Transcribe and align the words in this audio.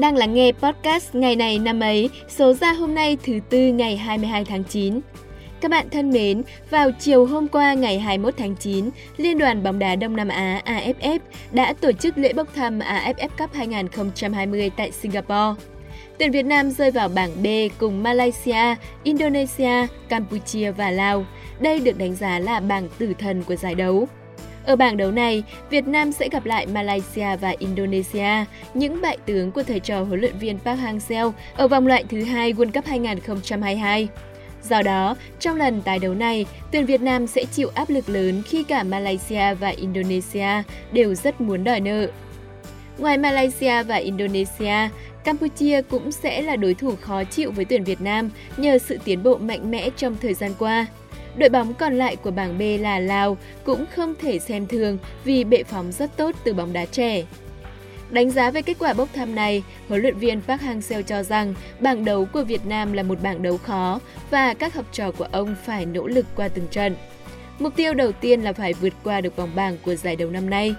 đang 0.00 0.16
lắng 0.16 0.34
nghe 0.34 0.52
podcast 0.52 1.14
ngày 1.14 1.36
này 1.36 1.58
năm 1.58 1.80
ấy, 1.80 2.10
số 2.28 2.52
ra 2.52 2.72
hôm 2.72 2.94
nay 2.94 3.16
thứ 3.24 3.40
tư 3.50 3.58
ngày 3.58 3.96
22 3.96 4.44
tháng 4.44 4.64
9. 4.64 5.00
Các 5.60 5.70
bạn 5.70 5.90
thân 5.90 6.10
mến, 6.10 6.42
vào 6.70 6.90
chiều 6.98 7.26
hôm 7.26 7.48
qua 7.48 7.74
ngày 7.74 7.98
21 7.98 8.34
tháng 8.36 8.56
9, 8.56 8.90
Liên 9.16 9.38
đoàn 9.38 9.62
bóng 9.62 9.78
đá 9.78 9.96
Đông 9.96 10.16
Nam 10.16 10.28
Á 10.28 10.62
AFF 10.64 11.18
đã 11.52 11.72
tổ 11.72 11.92
chức 11.92 12.18
lễ 12.18 12.32
bốc 12.32 12.54
thăm 12.54 12.78
AFF 12.78 13.28
Cup 13.38 13.54
2020 13.54 14.70
tại 14.76 14.90
Singapore. 14.90 15.62
Tuyển 16.18 16.30
Việt 16.30 16.46
Nam 16.46 16.70
rơi 16.70 16.90
vào 16.90 17.08
bảng 17.08 17.42
B 17.42 17.46
cùng 17.78 18.02
Malaysia, 18.02 18.74
Indonesia, 19.02 19.86
Campuchia 20.08 20.70
và 20.70 20.90
Lào. 20.90 21.24
Đây 21.60 21.80
được 21.80 21.98
đánh 21.98 22.14
giá 22.14 22.38
là 22.38 22.60
bảng 22.60 22.88
tử 22.98 23.14
thần 23.18 23.42
của 23.42 23.56
giải 23.56 23.74
đấu. 23.74 24.08
Ở 24.70 24.76
bảng 24.76 24.96
đấu 24.96 25.10
này, 25.10 25.42
Việt 25.70 25.88
Nam 25.88 26.12
sẽ 26.12 26.28
gặp 26.28 26.46
lại 26.46 26.66
Malaysia 26.66 27.36
và 27.36 27.54
Indonesia, 27.58 28.44
những 28.74 29.00
bại 29.00 29.18
tướng 29.26 29.52
của 29.52 29.62
thầy 29.62 29.80
trò 29.80 30.02
huấn 30.02 30.20
luyện 30.20 30.38
viên 30.38 30.58
Park 30.58 30.80
Hang-seo 30.80 31.32
ở 31.56 31.68
vòng 31.68 31.86
loại 31.86 32.04
thứ 32.08 32.24
hai 32.24 32.52
World 32.52 32.72
Cup 32.72 32.86
2022. 32.86 34.08
Do 34.62 34.82
đó, 34.82 35.16
trong 35.40 35.56
lần 35.56 35.82
tái 35.82 35.98
đấu 35.98 36.14
này, 36.14 36.46
tuyển 36.72 36.86
Việt 36.86 37.00
Nam 37.00 37.26
sẽ 37.26 37.44
chịu 37.44 37.70
áp 37.74 37.90
lực 37.90 38.08
lớn 38.08 38.42
khi 38.46 38.62
cả 38.62 38.82
Malaysia 38.82 39.54
và 39.54 39.68
Indonesia 39.68 40.62
đều 40.92 41.14
rất 41.14 41.40
muốn 41.40 41.64
đòi 41.64 41.80
nợ. 41.80 42.06
Ngoài 42.98 43.18
Malaysia 43.18 43.82
và 43.82 43.96
Indonesia, 43.96 44.88
Campuchia 45.24 45.82
cũng 45.82 46.12
sẽ 46.12 46.42
là 46.42 46.56
đối 46.56 46.74
thủ 46.74 46.94
khó 47.00 47.24
chịu 47.24 47.52
với 47.52 47.64
tuyển 47.64 47.84
Việt 47.84 48.00
Nam 48.00 48.30
nhờ 48.56 48.78
sự 48.78 48.98
tiến 49.04 49.22
bộ 49.22 49.36
mạnh 49.36 49.70
mẽ 49.70 49.90
trong 49.96 50.16
thời 50.22 50.34
gian 50.34 50.52
qua. 50.58 50.86
Đội 51.36 51.48
bóng 51.48 51.74
còn 51.74 51.94
lại 51.94 52.16
của 52.16 52.30
bảng 52.30 52.58
B 52.58 52.62
là 52.80 52.98
Lào 52.98 53.36
cũng 53.64 53.84
không 53.96 54.14
thể 54.22 54.38
xem 54.38 54.66
thường 54.66 54.98
vì 55.24 55.44
bệ 55.44 55.62
phóng 55.62 55.92
rất 55.92 56.16
tốt 56.16 56.34
từ 56.44 56.54
bóng 56.54 56.72
đá 56.72 56.86
trẻ. 56.86 57.24
Đánh 58.10 58.30
giá 58.30 58.50
về 58.50 58.62
kết 58.62 58.76
quả 58.78 58.92
bốc 58.92 59.08
thăm 59.14 59.34
này, 59.34 59.62
huấn 59.88 60.02
luyện 60.02 60.16
viên 60.16 60.40
Park 60.40 60.62
Hang-seo 60.62 61.02
cho 61.02 61.22
rằng 61.22 61.54
bảng 61.80 62.04
đấu 62.04 62.26
của 62.32 62.44
Việt 62.44 62.66
Nam 62.66 62.92
là 62.92 63.02
một 63.02 63.22
bảng 63.22 63.42
đấu 63.42 63.58
khó 63.58 64.00
và 64.30 64.54
các 64.54 64.74
học 64.74 64.86
trò 64.92 65.10
của 65.10 65.26
ông 65.32 65.54
phải 65.66 65.86
nỗ 65.86 66.06
lực 66.06 66.26
qua 66.36 66.48
từng 66.48 66.66
trận. 66.70 66.96
Mục 67.58 67.76
tiêu 67.76 67.94
đầu 67.94 68.12
tiên 68.12 68.40
là 68.40 68.52
phải 68.52 68.72
vượt 68.72 68.92
qua 69.04 69.20
được 69.20 69.36
vòng 69.36 69.50
bảng 69.54 69.78
của 69.84 69.94
giải 69.94 70.16
đấu 70.16 70.30
năm 70.30 70.50
nay. 70.50 70.74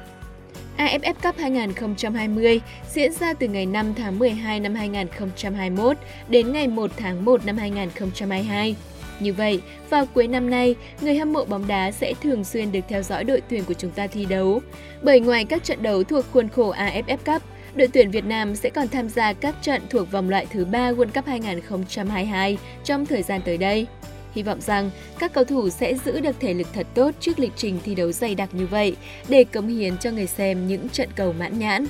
AFF 0.77 1.13
Cup 1.23 1.37
2020 1.37 2.61
diễn 2.93 3.13
ra 3.13 3.33
từ 3.33 3.47
ngày 3.47 3.65
5 3.65 3.93
tháng 3.93 4.19
12 4.19 4.59
năm 4.59 4.75
2021 4.75 5.97
đến 6.29 6.53
ngày 6.53 6.67
1 6.67 6.91
tháng 6.97 7.25
1 7.25 7.45
năm 7.45 7.57
2022. 7.57 8.75
Như 9.21 9.33
vậy, 9.33 9.61
vào 9.89 10.05
cuối 10.05 10.27
năm 10.27 10.49
nay, 10.49 10.75
người 11.01 11.15
hâm 11.15 11.33
mộ 11.33 11.45
bóng 11.45 11.67
đá 11.67 11.91
sẽ 11.91 12.13
thường 12.23 12.43
xuyên 12.43 12.71
được 12.71 12.79
theo 12.87 13.03
dõi 13.03 13.23
đội 13.23 13.41
tuyển 13.49 13.63
của 13.65 13.73
chúng 13.73 13.91
ta 13.91 14.07
thi 14.07 14.25
đấu. 14.25 14.61
Bởi 15.03 15.19
ngoài 15.19 15.45
các 15.45 15.63
trận 15.63 15.83
đấu 15.83 16.03
thuộc 16.03 16.25
khuôn 16.31 16.49
khổ 16.49 16.73
AFF 16.73 17.17
Cup, 17.25 17.41
đội 17.75 17.87
tuyển 17.87 18.11
Việt 18.11 18.25
Nam 18.25 18.55
sẽ 18.55 18.69
còn 18.69 18.87
tham 18.87 19.09
gia 19.09 19.33
các 19.33 19.55
trận 19.61 19.81
thuộc 19.89 20.11
vòng 20.11 20.29
loại 20.29 20.45
thứ 20.45 20.65
3 20.65 20.91
World 20.91 21.11
Cup 21.15 21.25
2022 21.25 22.57
trong 22.83 23.05
thời 23.05 23.23
gian 23.23 23.41
tới 23.45 23.57
đây. 23.57 23.87
Hy 24.33 24.43
vọng 24.43 24.61
rằng 24.61 24.89
các 25.19 25.33
cầu 25.33 25.43
thủ 25.43 25.69
sẽ 25.69 25.95
giữ 26.05 26.19
được 26.19 26.35
thể 26.39 26.53
lực 26.53 26.67
thật 26.73 26.87
tốt 26.93 27.11
trước 27.19 27.39
lịch 27.39 27.51
trình 27.55 27.79
thi 27.83 27.95
đấu 27.95 28.11
dày 28.11 28.35
đặc 28.35 28.49
như 28.53 28.67
vậy 28.67 28.95
để 29.29 29.43
cống 29.43 29.67
hiến 29.67 29.97
cho 29.97 30.11
người 30.11 30.27
xem 30.27 30.67
những 30.67 30.89
trận 30.89 31.09
cầu 31.15 31.33
mãn 31.33 31.59
nhãn. 31.59 31.85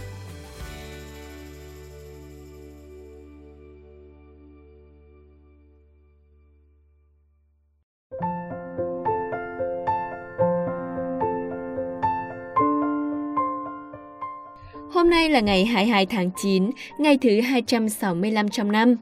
Nay 15.21 15.29
là 15.29 15.39
ngày 15.39 15.65
22 15.65 16.05
tháng 16.05 16.29
9, 16.41 16.69
ngày 16.97 17.17
thứ 17.17 17.41
265 17.41 18.49
trong 18.49 18.71
năm. 18.71 18.95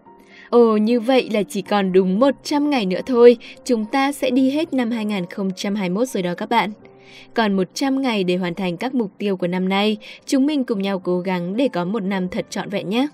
Ồ, 0.49 0.77
như 0.77 0.99
vậy 0.99 1.29
là 1.31 1.43
chỉ 1.43 1.61
còn 1.61 1.91
đúng 1.93 2.19
100 2.19 2.69
ngày 2.69 2.85
nữa 2.85 2.99
thôi, 3.05 3.37
chúng 3.65 3.85
ta 3.85 4.11
sẽ 4.11 4.29
đi 4.29 4.49
hết 4.49 4.73
năm 4.73 4.91
2021 4.91 6.07
rồi 6.07 6.23
đó 6.23 6.33
các 6.35 6.49
bạn. 6.49 6.71
Còn 7.33 7.53
100 7.53 8.01
ngày 8.01 8.23
để 8.23 8.35
hoàn 8.35 8.53
thành 8.53 8.77
các 8.77 8.95
mục 8.95 9.11
tiêu 9.17 9.37
của 9.37 9.47
năm 9.47 9.69
nay, 9.69 9.97
chúng 10.25 10.45
mình 10.45 10.63
cùng 10.63 10.81
nhau 10.81 10.99
cố 10.99 11.19
gắng 11.19 11.57
để 11.57 11.67
có 11.67 11.85
một 11.85 12.03
năm 12.03 12.29
thật 12.29 12.45
trọn 12.49 12.69
vẹn 12.69 12.89
nhé. 12.89 13.07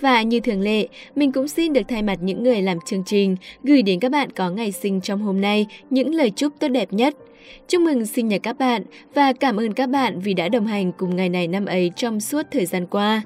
Và 0.00 0.22
như 0.22 0.40
thường 0.40 0.60
lệ, 0.60 0.88
mình 1.16 1.32
cũng 1.32 1.48
xin 1.48 1.72
được 1.72 1.82
thay 1.88 2.02
mặt 2.02 2.18
những 2.22 2.42
người 2.42 2.62
làm 2.62 2.78
chương 2.86 3.04
trình 3.06 3.36
gửi 3.62 3.82
đến 3.82 4.00
các 4.00 4.12
bạn 4.12 4.30
có 4.30 4.50
ngày 4.50 4.72
sinh 4.72 5.00
trong 5.00 5.22
hôm 5.22 5.40
nay 5.40 5.66
những 5.90 6.14
lời 6.14 6.30
chúc 6.30 6.52
tốt 6.58 6.68
đẹp 6.68 6.92
nhất– 6.92 7.14
Chúc 7.68 7.82
mừng 7.82 8.06
sinh 8.06 8.28
nhật 8.28 8.42
các 8.42 8.58
bạn 8.58 8.82
và 9.14 9.32
cảm 9.32 9.56
ơn 9.56 9.72
các 9.72 9.86
bạn 9.86 10.20
vì 10.20 10.34
đã 10.34 10.48
đồng 10.48 10.66
hành 10.66 10.92
cùng 10.92 11.16
ngày 11.16 11.28
này 11.28 11.48
năm 11.48 11.66
ấy 11.66 11.90
trong 11.96 12.20
suốt 12.20 12.42
thời 12.50 12.66
gian 12.66 12.86
qua. 12.86 13.22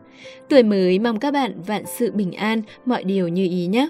Tuổi 0.48 0.62
mới 0.62 0.98
mong 0.98 1.18
các 1.18 1.30
bạn 1.30 1.62
vạn 1.66 1.84
sự 1.98 2.12
bình 2.12 2.32
an, 2.32 2.62
mọi 2.84 3.04
điều 3.04 3.28
như 3.28 3.44
ý 3.44 3.66
nhé. 3.66 3.88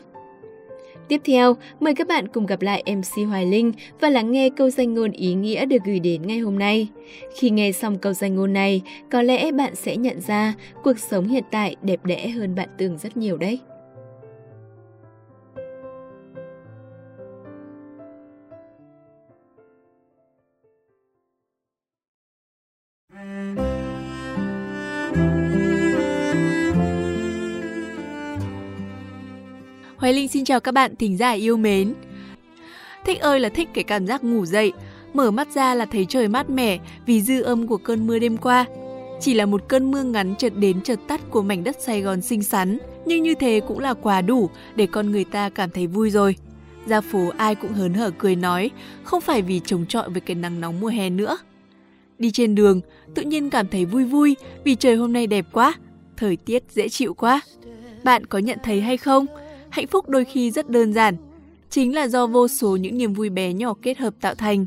Tiếp 1.08 1.20
theo, 1.24 1.56
mời 1.80 1.94
các 1.94 2.08
bạn 2.08 2.28
cùng 2.28 2.46
gặp 2.46 2.62
lại 2.62 2.82
MC 2.86 3.28
Hoài 3.28 3.46
Linh 3.46 3.72
và 4.00 4.10
lắng 4.10 4.32
nghe 4.32 4.50
câu 4.56 4.70
danh 4.70 4.94
ngôn 4.94 5.10
ý 5.10 5.34
nghĩa 5.34 5.66
được 5.66 5.82
gửi 5.84 6.00
đến 6.00 6.26
ngay 6.26 6.38
hôm 6.38 6.58
nay. 6.58 6.88
Khi 7.36 7.50
nghe 7.50 7.72
xong 7.72 7.98
câu 7.98 8.12
danh 8.12 8.34
ngôn 8.36 8.52
này, 8.52 8.82
có 9.10 9.22
lẽ 9.22 9.52
bạn 9.52 9.74
sẽ 9.74 9.96
nhận 9.96 10.20
ra 10.20 10.54
cuộc 10.82 10.98
sống 10.98 11.28
hiện 11.28 11.44
tại 11.50 11.76
đẹp 11.82 12.04
đẽ 12.04 12.28
hơn 12.28 12.54
bạn 12.54 12.68
tưởng 12.78 12.98
rất 12.98 13.16
nhiều 13.16 13.36
đấy. 13.36 13.58
Hoài 30.04 30.15
Linh 30.15 30.28
xin 30.28 30.44
chào 30.44 30.60
các 30.60 30.72
bạn 30.72 30.97
thính 30.97 31.16
giả 31.16 31.31
yêu 31.31 31.56
mến. 31.56 31.94
Thích 33.04 33.20
ơi 33.20 33.41
là 33.41 33.48
thích 33.48 33.69
cái 33.75 33.84
cảm 33.84 34.06
giác 34.06 34.25
ngủ 34.25 34.47
dậy, 34.47 34.72
mở 35.15 35.31
mắt 35.31 35.48
ra 35.54 35.75
là 35.75 35.87
thấy 35.87 36.06
trời 36.09 36.28
mát 36.28 36.50
mẻ 36.50 36.78
vì 37.06 37.22
dư 37.22 37.42
âm 37.42 37.66
của 37.66 37.76
cơn 37.76 38.06
mưa 38.06 38.19
đêm 38.19 38.37
qua. 38.37 38.64
Chỉ 39.20 39.34
là 39.34 39.47
một 39.47 39.69
cơn 39.69 39.91
mưa 39.91 40.03
ngắn 40.03 40.34
chợt 40.38 40.53
đến 40.56 40.81
chợt 40.81 40.98
tắt 41.09 41.20
của 41.31 41.43
mảnh 41.43 41.64
đất 41.64 41.76
Sài 41.81 42.00
Gòn 42.00 42.22
xinh 42.22 42.43
xắn, 42.43 42.78
nhưng 43.06 43.22
như 43.22 43.34
thế 43.34 43.60
cũng 43.69 43.78
là 43.78 43.94
quá 43.94 44.20
đủ 44.20 44.50
để 44.76 44.87
con 44.87 45.12
người 45.12 45.25
ta 45.25 45.48
cảm 45.48 45.70
thấy 45.70 45.87
vui 45.87 46.10
rồi. 46.10 46.37
Ra 46.87 47.00
phố 47.00 47.32
ai 47.37 47.54
cũng 47.54 47.72
hớn 47.72 47.94
hở 47.94 48.10
cười 48.19 48.37
nói, 48.37 48.70
không 49.04 49.20
phải 49.20 49.43
vì 49.43 49.60
chống 49.64 49.87
chọi 49.87 50.10
với 50.10 50.20
cái 50.20 50.34
nắng 50.34 50.60
nóng 50.60 50.81
mùa 50.81 50.88
hè 50.88 51.10
nữa. 51.10 51.38
Đi 52.19 52.31
trên 52.31 52.54
đường, 52.54 52.81
tự 53.14 53.22
nhiên 53.22 53.50
cảm 53.50 53.69
thấy 53.69 53.84
vui 53.84 54.04
vui 54.04 54.37
vì 54.64 54.75
trời 54.75 54.97
hôm 54.97 55.12
nay 55.12 55.26
đẹp 55.26 55.47
quá, 55.53 55.75
thời 56.16 56.37
tiết 56.37 56.62
dễ 56.70 56.88
chịu 56.88 57.14
quá. 57.14 57.41
Bạn 58.03 58.26
có 58.26 58.38
nhận 58.38 58.59
thấy 58.62 58.81
hay 58.81 58.97
không? 58.97 59.26
Hạnh 59.74 59.86
phúc 59.86 60.08
đôi 60.08 60.24
khi 60.24 60.50
rất 60.50 60.70
đơn 60.70 60.92
giản, 60.92 61.16
chính 61.70 61.94
là 61.94 62.08
do 62.08 62.26
vô 62.26 62.48
số 62.48 62.76
những 62.76 62.98
niềm 62.98 63.12
vui 63.12 63.30
bé 63.30 63.52
nhỏ 63.52 63.74
kết 63.82 63.98
hợp 63.98 64.14
tạo 64.20 64.34
thành. 64.34 64.66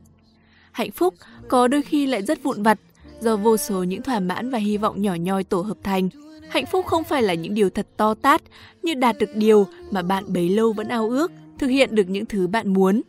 Hạnh 0.71 0.91
phúc 0.91 1.13
có 1.47 1.67
đôi 1.67 1.81
khi 1.81 2.07
lại 2.07 2.21
rất 2.21 2.43
vụn 2.43 2.63
vặt, 2.63 2.79
do 3.21 3.37
vô 3.37 3.57
số 3.57 3.83
những 3.83 4.01
thỏa 4.01 4.19
mãn 4.19 4.49
và 4.49 4.57
hy 4.57 4.77
vọng 4.77 5.01
nhỏ 5.01 5.15
nhoi 5.15 5.43
tổ 5.43 5.61
hợp 5.61 5.77
thành. 5.83 6.09
Hạnh 6.49 6.65
phúc 6.65 6.85
không 6.85 7.03
phải 7.03 7.23
là 7.23 7.33
những 7.33 7.53
điều 7.53 7.69
thật 7.69 7.87
to 7.97 8.13
tát, 8.13 8.41
như 8.83 8.93
đạt 8.93 9.17
được 9.19 9.35
điều 9.35 9.67
mà 9.91 10.01
bạn 10.01 10.23
bấy 10.27 10.49
lâu 10.49 10.73
vẫn 10.73 10.87
ao 10.87 11.09
ước, 11.09 11.31
thực 11.59 11.67
hiện 11.67 11.95
được 11.95 12.09
những 12.09 12.25
thứ 12.25 12.47
bạn 12.47 12.73
muốn. 12.73 13.01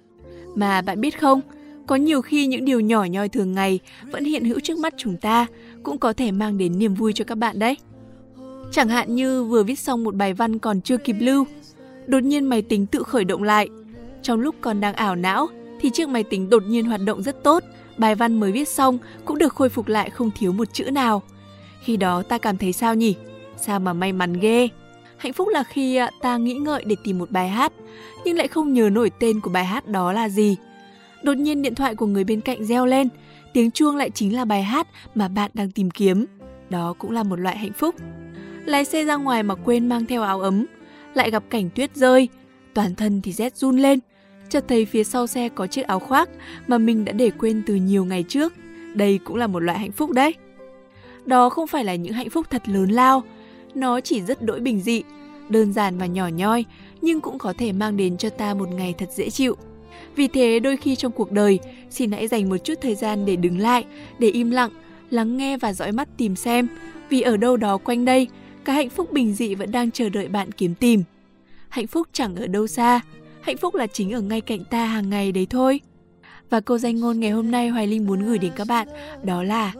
Mà 0.54 0.82
bạn 0.82 1.00
biết 1.00 1.20
không, 1.20 1.40
có 1.86 1.96
nhiều 1.96 2.22
khi 2.22 2.46
những 2.46 2.64
điều 2.64 2.80
nhỏ 2.80 3.04
nhoi 3.04 3.28
thường 3.28 3.52
ngày 3.52 3.80
vẫn 4.10 4.24
hiện 4.24 4.44
hữu 4.44 4.60
trước 4.60 4.78
mắt 4.78 4.94
chúng 4.96 5.16
ta 5.16 5.46
cũng 5.82 5.98
có 5.98 6.12
thể 6.12 6.32
mang 6.32 6.58
đến 6.58 6.78
niềm 6.78 6.94
vui 6.94 7.12
cho 7.12 7.24
các 7.24 7.34
bạn 7.34 7.58
đấy. 7.58 7.76
Chẳng 8.72 8.88
hạn 8.88 9.14
như 9.14 9.44
vừa 9.44 9.62
viết 9.62 9.78
xong 9.78 10.04
một 10.04 10.14
bài 10.14 10.34
văn 10.34 10.58
còn 10.58 10.80
chưa 10.80 10.96
kịp 10.96 11.16
lưu, 11.20 11.44
đột 12.08 12.22
nhiên 12.22 12.44
máy 12.44 12.62
tính 12.62 12.86
tự 12.86 13.02
khởi 13.02 13.24
động 13.24 13.42
lại. 13.42 13.68
Trong 14.22 14.40
lúc 14.40 14.54
còn 14.60 14.80
đang 14.80 14.94
ảo 14.94 15.16
não 15.16 15.46
thì 15.80 15.90
chiếc 15.90 16.08
máy 16.08 16.24
tính 16.24 16.50
đột 16.50 16.62
nhiên 16.62 16.84
hoạt 16.84 17.00
động 17.04 17.22
rất 17.22 17.44
tốt, 17.44 17.64
bài 17.96 18.14
văn 18.14 18.40
mới 18.40 18.52
viết 18.52 18.68
xong 18.68 18.98
cũng 19.24 19.38
được 19.38 19.54
khôi 19.54 19.68
phục 19.68 19.88
lại 19.88 20.10
không 20.10 20.30
thiếu 20.38 20.52
một 20.52 20.72
chữ 20.72 20.90
nào. 20.90 21.22
Khi 21.80 21.96
đó 21.96 22.22
ta 22.22 22.38
cảm 22.38 22.56
thấy 22.56 22.72
sao 22.72 22.94
nhỉ? 22.94 23.14
Sao 23.56 23.80
mà 23.80 23.92
may 23.92 24.12
mắn 24.12 24.32
ghê. 24.32 24.68
Hạnh 25.16 25.32
phúc 25.32 25.48
là 25.48 25.64
khi 25.64 25.96
à, 25.96 26.10
ta 26.20 26.36
nghĩ 26.36 26.54
ngợi 26.54 26.84
để 26.86 26.96
tìm 27.04 27.18
một 27.18 27.30
bài 27.30 27.48
hát, 27.48 27.72
nhưng 28.24 28.36
lại 28.36 28.48
không 28.48 28.72
nhớ 28.72 28.90
nổi 28.90 29.10
tên 29.20 29.40
của 29.40 29.50
bài 29.50 29.64
hát 29.64 29.88
đó 29.88 30.12
là 30.12 30.28
gì. 30.28 30.56
Đột 31.22 31.36
nhiên 31.36 31.62
điện 31.62 31.74
thoại 31.74 31.94
của 31.94 32.06
người 32.06 32.24
bên 32.24 32.40
cạnh 32.40 32.64
reo 32.64 32.86
lên, 32.86 33.08
tiếng 33.52 33.70
chuông 33.70 33.96
lại 33.96 34.10
chính 34.10 34.36
là 34.36 34.44
bài 34.44 34.62
hát 34.62 34.86
mà 35.14 35.28
bạn 35.28 35.50
đang 35.54 35.70
tìm 35.70 35.90
kiếm. 35.90 36.26
Đó 36.70 36.94
cũng 36.98 37.10
là 37.10 37.22
một 37.22 37.36
loại 37.36 37.56
hạnh 37.56 37.72
phúc. 37.72 37.94
Lái 38.64 38.84
xe 38.84 39.04
ra 39.04 39.16
ngoài 39.16 39.42
mà 39.42 39.54
quên 39.54 39.88
mang 39.88 40.06
theo 40.06 40.22
áo 40.22 40.40
ấm, 40.40 40.66
lại 41.18 41.30
gặp 41.30 41.42
cảnh 41.50 41.70
tuyết 41.74 41.96
rơi, 41.96 42.28
toàn 42.74 42.94
thân 42.94 43.20
thì 43.22 43.32
rét 43.32 43.56
run 43.56 43.78
lên. 43.78 43.98
Chợt 44.48 44.64
thấy 44.68 44.84
phía 44.84 45.04
sau 45.04 45.26
xe 45.26 45.48
có 45.48 45.66
chiếc 45.66 45.86
áo 45.86 45.98
khoác 45.98 46.28
mà 46.66 46.78
mình 46.78 47.04
đã 47.04 47.12
để 47.12 47.30
quên 47.30 47.62
từ 47.66 47.74
nhiều 47.74 48.04
ngày 48.04 48.24
trước. 48.28 48.52
Đây 48.94 49.18
cũng 49.24 49.36
là 49.36 49.46
một 49.46 49.58
loại 49.58 49.78
hạnh 49.78 49.92
phúc 49.92 50.10
đấy. 50.10 50.34
Đó 51.24 51.48
không 51.48 51.66
phải 51.66 51.84
là 51.84 51.94
những 51.94 52.12
hạnh 52.12 52.30
phúc 52.30 52.46
thật 52.50 52.62
lớn 52.68 52.90
lao, 52.90 53.22
nó 53.74 54.00
chỉ 54.00 54.22
rất 54.22 54.42
đỗi 54.42 54.60
bình 54.60 54.80
dị, 54.80 55.02
đơn 55.48 55.72
giản 55.72 55.98
và 55.98 56.06
nhỏ 56.06 56.28
nhoi, 56.28 56.64
nhưng 57.00 57.20
cũng 57.20 57.38
có 57.38 57.52
thể 57.58 57.72
mang 57.72 57.96
đến 57.96 58.16
cho 58.16 58.30
ta 58.30 58.54
một 58.54 58.68
ngày 58.74 58.94
thật 58.98 59.08
dễ 59.14 59.30
chịu. 59.30 59.56
Vì 60.16 60.28
thế 60.28 60.60
đôi 60.60 60.76
khi 60.76 60.96
trong 60.96 61.12
cuộc 61.12 61.32
đời, 61.32 61.58
xin 61.90 62.12
hãy 62.12 62.28
dành 62.28 62.48
một 62.48 62.56
chút 62.56 62.74
thời 62.80 62.94
gian 62.94 63.26
để 63.26 63.36
đứng 63.36 63.58
lại, 63.58 63.84
để 64.18 64.28
im 64.28 64.50
lặng, 64.50 64.70
lắng 65.10 65.36
nghe 65.36 65.56
và 65.56 65.72
dõi 65.72 65.92
mắt 65.92 66.08
tìm 66.16 66.36
xem, 66.36 66.68
vì 67.08 67.20
ở 67.20 67.36
đâu 67.36 67.56
đó 67.56 67.76
quanh 67.76 68.04
đây 68.04 68.28
cái 68.68 68.76
hạnh 68.76 68.90
phúc 68.90 69.12
bình 69.12 69.34
dị 69.34 69.54
vẫn 69.54 69.72
đang 69.72 69.90
chờ 69.90 70.08
đợi 70.08 70.28
bạn 70.28 70.52
kiếm 70.52 70.74
tìm. 70.74 71.02
Hạnh 71.68 71.86
phúc 71.86 72.08
chẳng 72.12 72.36
ở 72.36 72.46
đâu 72.46 72.66
xa, 72.66 73.00
hạnh 73.40 73.56
phúc 73.56 73.74
là 73.74 73.86
chính 73.86 74.12
ở 74.12 74.20
ngay 74.20 74.40
cạnh 74.40 74.64
ta 74.64 74.86
hàng 74.86 75.10
ngày 75.10 75.32
đấy 75.32 75.46
thôi. 75.50 75.80
Và 76.50 76.60
câu 76.60 76.78
danh 76.78 77.00
ngôn 77.00 77.20
ngày 77.20 77.30
hôm 77.30 77.50
nay 77.50 77.68
Hoài 77.68 77.86
Linh 77.86 78.06
muốn 78.06 78.26
gửi 78.26 78.38
đến 78.38 78.52
các 78.56 78.66
bạn 78.66 78.88
đó 79.22 79.42
là 79.42 79.72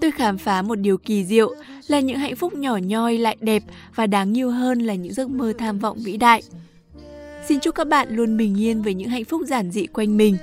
Tôi 0.00 0.10
khám 0.10 0.38
phá 0.38 0.62
một 0.62 0.74
điều 0.74 0.98
kỳ 0.98 1.24
diệu 1.24 1.54
là 1.86 2.00
những 2.00 2.18
hạnh 2.18 2.36
phúc 2.36 2.54
nhỏ 2.54 2.76
nhoi 2.76 3.18
lại 3.18 3.36
đẹp 3.40 3.62
và 3.94 4.06
đáng 4.06 4.38
yêu 4.38 4.50
hơn 4.50 4.78
là 4.78 4.94
những 4.94 5.12
giấc 5.12 5.30
mơ 5.30 5.52
tham 5.58 5.78
vọng 5.78 5.98
vĩ 6.04 6.16
đại. 6.16 6.42
Xin 7.48 7.60
chúc 7.60 7.74
các 7.74 7.88
bạn 7.88 8.08
luôn 8.10 8.36
bình 8.36 8.60
yên 8.60 8.82
với 8.82 8.94
những 8.94 9.08
hạnh 9.08 9.24
phúc 9.24 9.42
giản 9.46 9.70
dị 9.70 9.86
quanh 9.86 10.16
mình. 10.16 10.36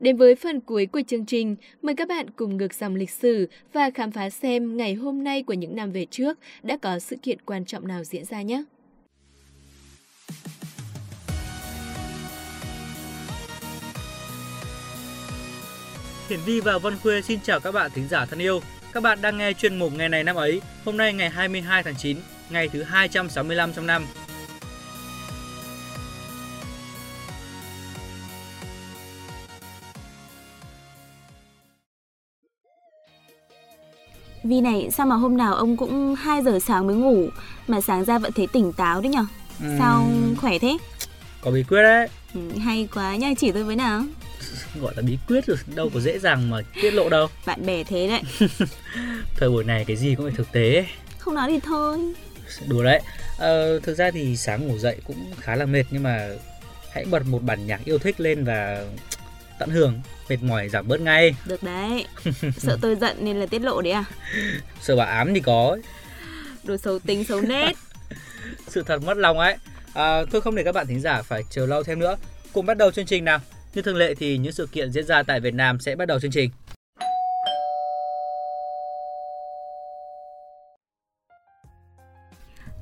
Đến 0.00 0.16
với 0.16 0.34
phần 0.34 0.60
cuối 0.60 0.86
của 0.86 1.00
chương 1.06 1.26
trình, 1.26 1.56
mời 1.82 1.94
các 1.94 2.08
bạn 2.08 2.30
cùng 2.30 2.56
ngược 2.56 2.74
dòng 2.74 2.94
lịch 2.94 3.10
sử 3.10 3.48
và 3.72 3.90
khám 3.90 4.10
phá 4.10 4.30
xem 4.30 4.76
ngày 4.76 4.94
hôm 4.94 5.24
nay 5.24 5.42
của 5.42 5.52
những 5.52 5.76
năm 5.76 5.92
về 5.92 6.06
trước 6.10 6.38
đã 6.62 6.76
có 6.82 6.98
sự 6.98 7.16
kiện 7.22 7.38
quan 7.46 7.64
trọng 7.64 7.88
nào 7.88 8.04
diễn 8.04 8.24
ra 8.24 8.42
nhé. 8.42 8.62
Hiển 16.28 16.40
Vi 16.46 16.60
và 16.60 16.78
Vân 16.78 16.96
Khuê 17.02 17.22
xin 17.22 17.40
chào 17.42 17.60
các 17.60 17.72
bạn 17.72 17.90
thính 17.94 18.08
giả 18.08 18.26
thân 18.26 18.38
yêu. 18.38 18.60
Các 18.92 19.02
bạn 19.02 19.18
đang 19.22 19.38
nghe 19.38 19.52
chuyên 19.52 19.78
mục 19.78 19.92
ngày 19.96 20.08
này 20.08 20.24
năm 20.24 20.36
ấy, 20.36 20.60
hôm 20.84 20.96
nay 20.96 21.12
ngày 21.12 21.30
22 21.30 21.82
tháng 21.82 21.94
9, 21.98 22.16
ngày 22.50 22.68
thứ 22.68 22.82
265 22.82 23.72
trong 23.72 23.86
năm. 23.86 24.06
Vi 34.44 34.60
này 34.60 34.88
sao 34.92 35.06
mà 35.06 35.16
hôm 35.16 35.36
nào 35.36 35.54
ông 35.54 35.76
cũng 35.76 36.14
2 36.14 36.42
giờ 36.42 36.58
sáng 36.58 36.86
mới 36.86 36.96
ngủ 36.96 37.28
mà 37.68 37.80
sáng 37.80 38.04
ra 38.04 38.18
vẫn 38.18 38.32
thấy 38.32 38.46
tỉnh 38.46 38.72
táo 38.72 39.00
đấy 39.00 39.12
nhở? 39.12 39.24
Ừ. 39.60 39.66
Sao 39.78 40.06
khỏe 40.40 40.58
thế? 40.58 40.76
Có 41.40 41.50
bí 41.50 41.62
quyết 41.62 41.82
đấy. 41.82 42.08
Ừ, 42.34 42.40
hay 42.58 42.88
quá 42.94 43.16
nha, 43.16 43.32
chỉ 43.38 43.52
tôi 43.52 43.64
với 43.64 43.76
nào. 43.76 44.02
Gọi 44.80 44.92
là 44.96 45.02
bí 45.02 45.18
quyết 45.28 45.46
rồi, 45.46 45.56
đâu 45.74 45.90
có 45.94 46.00
dễ 46.00 46.18
dàng 46.18 46.50
mà 46.50 46.62
tiết 46.82 46.90
lộ 46.90 47.08
đâu. 47.08 47.26
Bạn 47.46 47.66
bè 47.66 47.84
thế 47.84 48.08
đấy. 48.08 48.48
Thời 49.36 49.50
buổi 49.50 49.64
này 49.64 49.84
cái 49.84 49.96
gì 49.96 50.14
cũng 50.14 50.26
phải 50.26 50.34
thực 50.36 50.52
tế. 50.52 50.86
Không 51.18 51.34
nói 51.34 51.50
thì 51.50 51.60
thôi. 51.60 51.98
Đùa 52.68 52.84
đấy. 52.84 53.00
Ờ, 53.38 53.80
thực 53.80 53.94
ra 53.94 54.10
thì 54.10 54.36
sáng 54.36 54.68
ngủ 54.68 54.78
dậy 54.78 54.96
cũng 55.06 55.16
khá 55.40 55.56
là 55.56 55.66
mệt 55.66 55.84
nhưng 55.90 56.02
mà 56.02 56.28
hãy 56.92 57.04
bật 57.04 57.26
một 57.26 57.42
bản 57.42 57.66
nhạc 57.66 57.84
yêu 57.84 57.98
thích 57.98 58.20
lên 58.20 58.44
và 58.44 58.84
tận 59.60 59.70
hưởng 59.70 60.00
mệt 60.28 60.42
mỏi 60.42 60.68
giảm 60.68 60.88
bớt 60.88 61.00
ngay. 61.00 61.34
Được 61.46 61.62
đấy. 61.62 62.06
Sợ 62.58 62.78
tôi 62.80 62.96
giận 62.96 63.16
nên 63.20 63.36
là 63.36 63.46
tiết 63.46 63.62
lộ 63.62 63.82
đấy 63.82 63.92
à? 63.92 64.04
Sợ 64.80 64.96
bà 64.96 65.04
ám 65.04 65.34
thì 65.34 65.40
có. 65.40 65.78
Đồ 66.64 66.76
xấu 66.76 66.98
tính 66.98 67.24
xấu 67.24 67.40
nết. 67.40 67.76
Sự 68.68 68.82
thật 68.86 69.02
mất 69.02 69.16
lòng 69.16 69.38
ấy. 69.38 69.56
À, 69.94 70.24
tôi 70.30 70.40
không 70.40 70.54
để 70.54 70.64
các 70.64 70.72
bạn 70.72 70.86
thính 70.86 71.00
giả 71.00 71.22
phải 71.22 71.42
chờ 71.50 71.66
lâu 71.66 71.82
thêm 71.82 71.98
nữa. 71.98 72.16
Cùng 72.52 72.66
bắt 72.66 72.76
đầu 72.76 72.90
chương 72.90 73.06
trình 73.06 73.24
nào. 73.24 73.38
Như 73.74 73.82
thường 73.82 73.96
lệ 73.96 74.14
thì 74.14 74.38
những 74.38 74.52
sự 74.52 74.66
kiện 74.72 74.92
diễn 74.92 75.06
ra 75.06 75.22
tại 75.22 75.40
Việt 75.40 75.54
Nam 75.54 75.80
sẽ 75.80 75.96
bắt 75.96 76.04
đầu 76.04 76.20
chương 76.20 76.30
trình 76.30 76.50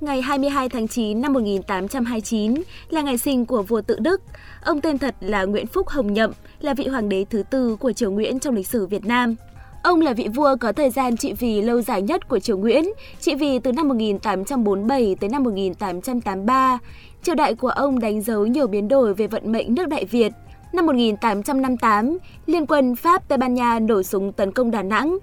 Ngày 0.01 0.23
22 0.23 0.69
tháng 0.69 0.89
9 0.89 1.21
năm 1.21 1.33
1829 1.33 2.55
là 2.89 3.03
ngày 3.03 3.19
sinh 3.19 3.47
của 3.47 3.63
vua 3.63 3.81
tự 3.81 3.99
Đức. 3.99 4.23
Ông 4.65 4.81
tên 4.81 4.99
thật 4.99 5.15
là 5.21 5.45
Nguyễn 5.45 5.67
Phúc 5.67 5.89
Hồng 5.89 6.13
Nhậm, 6.13 6.31
là 6.61 6.75
vị 6.75 6.87
hoàng 6.87 7.09
đế 7.09 7.25
thứ 7.31 7.43
tư 7.51 7.77
của 7.77 7.93
triều 7.93 8.11
Nguyễn 8.11 8.39
trong 8.39 8.55
lịch 8.55 8.67
sử 8.67 8.87
Việt 8.87 9.05
Nam. 9.05 9.35
Ông 9.83 10.01
là 10.01 10.13
vị 10.13 10.29
vua 10.35 10.57
có 10.61 10.73
thời 10.73 10.91
gian 10.91 11.17
trị 11.17 11.33
vì 11.33 11.63
lâu 11.63 11.81
dài 11.81 12.03
nhất 12.03 12.29
của 12.29 12.39
triều 12.39 12.59
Nguyễn, 12.59 12.85
trị 13.21 13.35
vì 13.35 13.59
từ 13.59 13.73
năm 13.73 13.89
1847 13.89 15.17
tới 15.21 15.31
năm 15.31 15.43
1883. 15.43 16.79
Triều 17.23 17.35
đại 17.35 17.55
của 17.55 17.69
ông 17.69 17.99
đánh 17.99 18.23
dấu 18.23 18.47
nhiều 18.47 18.67
biến 18.67 18.89
đổi 18.89 19.15
về 19.15 19.27
vận 19.27 19.53
mệnh 19.53 19.75
nước 19.75 19.89
Đại 19.89 20.05
Việt. 20.05 20.33
Năm 20.73 20.87
1858, 20.87 22.19
Liên 22.47 22.67
quân 22.67 22.97
Pháp-Tây 22.97 23.39
Ban 23.39 23.55
Nha 23.55 23.79
nổ 23.79 24.03
súng 24.03 24.33
tấn 24.33 24.53
công 24.53 24.71
Đà 24.71 24.83
Nẵng. 24.83 25.19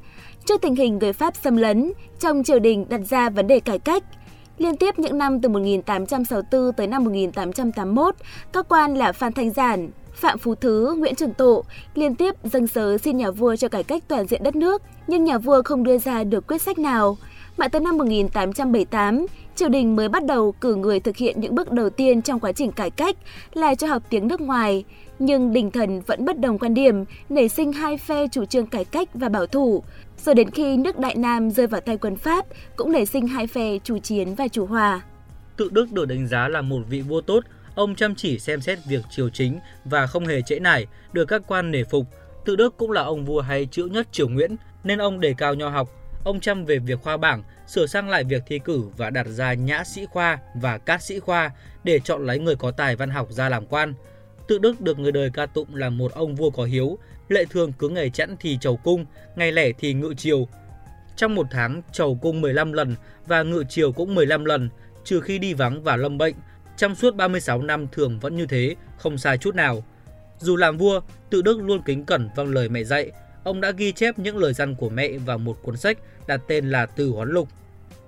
Trước 0.45 0.61
tình 0.61 0.75
hình 0.75 0.97
người 0.97 1.13
Pháp 1.13 1.35
xâm 1.35 1.57
lấn, 1.57 1.91
trong 2.19 2.43
triều 2.43 2.59
đình 2.59 2.85
đặt 2.89 3.01
ra 3.09 3.29
vấn 3.29 3.47
đề 3.47 3.59
cải 3.59 3.79
cách– 3.79 4.03
Liên 4.57 4.75
tiếp 4.75 4.99
những 4.99 5.17
năm 5.17 5.41
từ 5.41 5.49
1864 5.49 6.73
tới 6.73 6.87
năm 6.87 7.03
1881, 7.03 8.15
các 8.53 8.65
quan 8.69 8.95
là 8.95 9.11
Phan 9.11 9.33
Thanh 9.33 9.49
Giản, 9.49 9.89
Phạm 10.13 10.39
Phú 10.39 10.55
Thứ, 10.55 10.95
Nguyễn 10.97 11.15
Trường 11.15 11.33
Tộ 11.33 11.63
liên 11.95 12.15
tiếp 12.15 12.35
dâng 12.43 12.67
sớ 12.67 12.97
xin 12.97 13.17
nhà 13.17 13.31
vua 13.31 13.55
cho 13.55 13.67
cải 13.67 13.83
cách 13.83 14.03
toàn 14.07 14.27
diện 14.27 14.43
đất 14.43 14.55
nước, 14.55 14.81
nhưng 15.07 15.23
nhà 15.23 15.37
vua 15.37 15.61
không 15.65 15.83
đưa 15.83 15.97
ra 15.97 16.23
được 16.23 16.47
quyết 16.47 16.61
sách 16.61 16.79
nào. 16.79 17.17
Mãi 17.57 17.69
tới 17.69 17.81
năm 17.81 17.97
1878, 17.97 19.25
triều 19.55 19.69
đình 19.69 19.95
mới 19.95 20.09
bắt 20.09 20.25
đầu 20.25 20.51
cử 20.51 20.75
người 20.75 20.99
thực 20.99 21.17
hiện 21.17 21.39
những 21.39 21.55
bước 21.55 21.71
đầu 21.71 21.89
tiên 21.89 22.21
trong 22.21 22.39
quá 22.39 22.51
trình 22.51 22.71
cải 22.71 22.89
cách 22.89 23.15
là 23.53 23.75
cho 23.75 23.87
học 23.87 24.03
tiếng 24.09 24.27
nước 24.27 24.41
ngoài. 24.41 24.83
Nhưng 25.19 25.53
đình 25.53 25.71
thần 25.71 26.01
vẫn 26.01 26.25
bất 26.25 26.39
đồng 26.39 26.59
quan 26.59 26.73
điểm, 26.73 27.05
nảy 27.29 27.49
sinh 27.49 27.73
hai 27.73 27.97
phe 27.97 28.27
chủ 28.27 28.45
trương 28.45 28.67
cải 28.67 28.85
cách 28.85 29.09
và 29.13 29.29
bảo 29.29 29.45
thủ. 29.45 29.83
Rồi 30.17 30.35
đến 30.35 30.51
khi 30.51 30.77
nước 30.77 30.99
Đại 30.99 31.15
Nam 31.15 31.51
rơi 31.51 31.67
vào 31.67 31.81
tay 31.81 31.97
quân 31.97 32.15
Pháp, 32.15 32.45
cũng 32.75 32.91
nảy 32.91 33.05
sinh 33.05 33.27
hai 33.27 33.47
phe 33.47 33.77
chủ 33.83 33.99
chiến 33.99 34.35
và 34.35 34.47
chủ 34.47 34.65
hòa. 34.65 35.01
Tự 35.57 35.69
Đức 35.71 35.91
được 35.91 36.05
đánh 36.05 36.27
giá 36.27 36.47
là 36.47 36.61
một 36.61 36.81
vị 36.89 37.01
vua 37.01 37.21
tốt, 37.21 37.43
ông 37.75 37.95
chăm 37.95 38.15
chỉ 38.15 38.39
xem 38.39 38.61
xét 38.61 38.79
việc 38.87 39.01
triều 39.09 39.29
chính 39.29 39.59
và 39.85 40.07
không 40.07 40.25
hề 40.25 40.41
trễ 40.41 40.59
nải, 40.59 40.87
được 41.13 41.25
các 41.25 41.41
quan 41.47 41.71
nể 41.71 41.83
phục. 41.83 42.05
Tự 42.45 42.55
Đức 42.55 42.77
cũng 42.77 42.91
là 42.91 43.01
ông 43.01 43.25
vua 43.25 43.41
hay 43.41 43.65
chữ 43.65 43.85
nhất 43.85 44.07
triều 44.11 44.27
Nguyễn, 44.29 44.55
nên 44.83 44.99
ông 44.99 45.19
đề 45.19 45.33
cao 45.37 45.53
nho 45.53 45.69
học. 45.69 45.89
Ông 46.23 46.39
chăm 46.39 46.65
về 46.65 46.79
việc 46.79 46.99
khoa 47.01 47.17
bảng, 47.17 47.43
sửa 47.67 47.85
sang 47.85 48.09
lại 48.09 48.23
việc 48.23 48.43
thi 48.47 48.59
cử 48.59 48.83
và 48.97 49.09
đặt 49.09 49.27
ra 49.27 49.53
nhã 49.53 49.83
sĩ 49.83 50.05
khoa 50.05 50.39
và 50.55 50.77
cát 50.77 51.03
sĩ 51.03 51.19
khoa 51.19 51.51
để 51.83 51.99
chọn 51.99 52.25
lấy 52.25 52.39
người 52.39 52.55
có 52.55 52.71
tài 52.71 52.95
văn 52.95 53.09
học 53.09 53.27
ra 53.31 53.49
làm 53.49 53.65
quan. 53.65 53.93
Tự 54.47 54.57
Đức 54.57 54.81
được 54.81 54.99
người 54.99 55.11
đời 55.11 55.29
ca 55.33 55.45
tụng 55.45 55.75
là 55.75 55.89
một 55.89 56.13
ông 56.13 56.35
vua 56.35 56.49
có 56.49 56.63
hiếu, 56.63 56.97
lệ 57.29 57.45
thường 57.49 57.73
cứ 57.79 57.89
ngày 57.89 58.09
chẵn 58.09 58.35
thì 58.39 58.57
chầu 58.61 58.77
cung, 58.77 59.05
ngày 59.35 59.51
lẻ 59.51 59.71
thì 59.79 59.93
ngự 59.93 60.13
chiều. 60.17 60.47
Trong 61.15 61.35
một 61.35 61.47
tháng 61.51 61.81
chầu 61.91 62.15
cung 62.21 62.41
15 62.41 62.73
lần 62.73 62.95
và 63.27 63.43
ngự 63.43 63.63
chiều 63.69 63.91
cũng 63.91 64.15
15 64.15 64.45
lần, 64.45 64.69
trừ 65.03 65.21
khi 65.21 65.39
đi 65.39 65.53
vắng 65.53 65.83
và 65.83 65.95
lâm 65.95 66.17
bệnh. 66.17 66.35
Trong 66.77 66.95
suốt 66.95 67.15
36 67.15 67.61
năm 67.61 67.87
thường 67.91 68.19
vẫn 68.19 68.35
như 68.35 68.45
thế, 68.45 68.75
không 68.97 69.17
sai 69.17 69.37
chút 69.37 69.55
nào. 69.55 69.83
Dù 70.39 70.55
làm 70.55 70.77
vua, 70.77 71.01
Tự 71.29 71.41
Đức 71.41 71.61
luôn 71.61 71.81
kính 71.85 72.05
cẩn 72.05 72.29
vâng 72.35 72.53
lời 72.53 72.69
mẹ 72.69 72.83
dạy. 72.83 73.11
Ông 73.43 73.61
đã 73.61 73.71
ghi 73.71 73.91
chép 73.91 74.19
những 74.19 74.37
lời 74.37 74.53
dặn 74.53 74.75
của 74.75 74.89
mẹ 74.89 75.17
vào 75.17 75.37
một 75.37 75.57
cuốn 75.63 75.77
sách 75.77 75.97
đặt 76.27 76.41
tên 76.47 76.69
là 76.69 76.85
Từ 76.85 77.09
Hoán 77.09 77.29
Lục. 77.29 77.49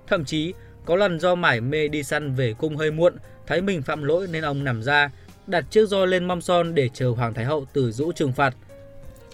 Thậm 0.07 0.25
chí, 0.25 0.53
có 0.86 0.95
lần 0.95 1.19
do 1.19 1.36
mải 1.36 1.62
mê 1.62 1.88
đi 1.88 2.03
săn 2.03 2.36
về 2.36 2.53
cung 2.53 2.77
hơi 2.77 2.91
muộn, 2.91 3.15
thấy 3.47 3.62
mình 3.62 3.81
phạm 3.81 4.03
lỗi 4.03 4.27
nên 4.31 4.43
ông 4.43 4.63
nằm 4.63 4.83
ra, 4.83 5.12
đặt 5.47 5.65
chiếc 5.69 5.89
roi 5.89 6.07
lên 6.07 6.25
mâm 6.25 6.41
son 6.41 6.75
để 6.75 6.89
chờ 6.93 7.09
Hoàng 7.09 7.33
Thái 7.33 7.45
Hậu 7.45 7.65
từ 7.74 7.91
rũ 7.91 8.12
trừng 8.12 8.33
phạt. 8.33 8.55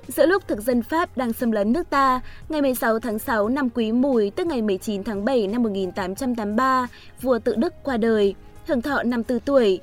Giữa 0.07 0.25
lúc 0.25 0.47
thực 0.47 0.61
dân 0.61 0.83
Pháp 0.83 1.17
đang 1.17 1.33
xâm 1.33 1.51
lấn 1.51 1.73
nước 1.73 1.89
ta, 1.89 2.21
ngày 2.49 2.61
16 2.61 2.99
tháng 2.99 3.19
6 3.19 3.49
năm 3.49 3.69
Quý 3.69 3.91
Mùi, 3.91 4.29
tức 4.29 4.47
ngày 4.47 4.61
19 4.61 5.03
tháng 5.03 5.25
7 5.25 5.47
năm 5.47 5.63
1883, 5.63 6.87
vua 7.21 7.39
tự 7.39 7.55
Đức 7.55 7.73
qua 7.83 7.97
đời, 7.97 8.35
hưởng 8.67 8.81
thọ 8.81 9.03
54 9.03 9.39
tuổi. 9.39 9.79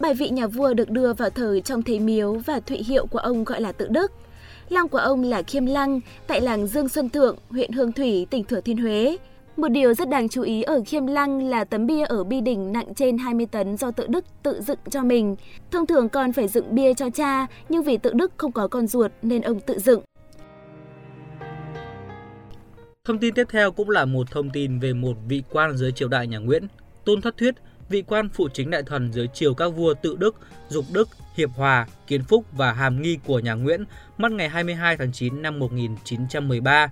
Bài 0.00 0.14
vị 0.14 0.28
nhà 0.28 0.46
vua 0.46 0.74
được 0.74 0.90
đưa 0.90 1.12
vào 1.12 1.30
thờ 1.30 1.60
trong 1.60 1.82
thế 1.82 1.98
miếu 1.98 2.32
và 2.32 2.60
thụy 2.60 2.78
hiệu 2.78 3.06
của 3.06 3.18
ông 3.18 3.44
gọi 3.44 3.60
là 3.60 3.72
tự 3.72 3.88
Đức. 3.88 4.12
Lăng 4.68 4.88
của 4.88 4.98
ông 4.98 5.22
là 5.22 5.42
Khiêm 5.42 5.66
Lăng, 5.66 6.00
tại 6.26 6.40
làng 6.40 6.66
Dương 6.66 6.88
Xuân 6.88 7.08
Thượng, 7.08 7.36
huyện 7.50 7.72
Hương 7.72 7.92
Thủy, 7.92 8.26
tỉnh 8.30 8.44
Thừa 8.44 8.60
Thiên 8.60 8.76
Huế. 8.76 9.16
Một 9.56 9.68
điều 9.68 9.94
rất 9.94 10.08
đáng 10.08 10.28
chú 10.28 10.42
ý 10.42 10.62
ở 10.62 10.80
Khiêm 10.86 11.06
Lăng 11.06 11.50
là 11.50 11.64
tấm 11.64 11.86
bia 11.86 12.04
ở 12.04 12.24
Bi 12.24 12.40
Đỉnh 12.40 12.72
nặng 12.72 12.94
trên 12.94 13.18
20 13.18 13.46
tấn 13.46 13.76
do 13.76 13.90
tự 13.90 14.06
Đức 14.06 14.24
tự 14.42 14.60
dựng 14.60 14.78
cho 14.90 15.02
mình. 15.02 15.36
Thông 15.70 15.86
thường 15.86 16.08
con 16.08 16.32
phải 16.32 16.48
dựng 16.48 16.74
bia 16.74 16.94
cho 16.94 17.10
cha, 17.10 17.46
nhưng 17.68 17.82
vì 17.82 17.96
tự 17.96 18.12
Đức 18.12 18.32
không 18.36 18.52
có 18.52 18.68
con 18.68 18.86
ruột 18.86 19.12
nên 19.22 19.42
ông 19.42 19.60
tự 19.60 19.78
dựng. 19.78 20.02
Thông 23.04 23.18
tin 23.18 23.34
tiếp 23.34 23.44
theo 23.50 23.72
cũng 23.72 23.90
là 23.90 24.04
một 24.04 24.30
thông 24.30 24.50
tin 24.50 24.78
về 24.78 24.92
một 24.92 25.16
vị 25.28 25.42
quan 25.50 25.76
dưới 25.76 25.92
triều 25.92 26.08
đại 26.08 26.26
nhà 26.26 26.38
Nguyễn. 26.38 26.66
Tôn 27.04 27.20
Thất 27.20 27.36
Thuyết, 27.36 27.54
vị 27.88 28.02
quan 28.02 28.28
phụ 28.28 28.48
chính 28.54 28.70
đại 28.70 28.82
thần 28.82 29.12
dưới 29.12 29.28
triều 29.34 29.54
các 29.54 29.68
vua 29.68 29.94
tự 29.94 30.16
Đức, 30.16 30.36
Dục 30.68 30.84
Đức, 30.92 31.08
Hiệp 31.36 31.50
Hòa, 31.50 31.86
Kiến 32.06 32.22
Phúc 32.22 32.44
và 32.52 32.72
Hàm 32.72 33.02
Nghi 33.02 33.18
của 33.26 33.38
nhà 33.38 33.54
Nguyễn, 33.54 33.84
mất 34.18 34.32
ngày 34.32 34.48
22 34.48 34.96
tháng 34.96 35.12
9 35.12 35.42
năm 35.42 35.58
1913. 35.58 36.90